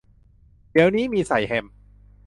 [0.71, 1.65] เดี๋ยวนี้มีใส่แฮม